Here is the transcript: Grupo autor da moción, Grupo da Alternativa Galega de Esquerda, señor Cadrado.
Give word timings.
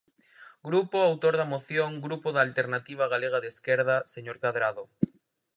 Grupo 0.67 0.97
autor 1.09 1.33
da 1.37 1.49
moción, 1.53 1.89
Grupo 2.05 2.27
da 2.35 2.41
Alternativa 2.47 3.05
Galega 3.13 3.39
de 3.41 3.49
Esquerda, 3.53 3.95
señor 4.13 4.37
Cadrado. 4.43 4.83